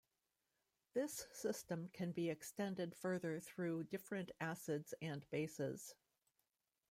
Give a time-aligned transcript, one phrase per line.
[0.95, 5.93] This system can be extended further through different acids and bases.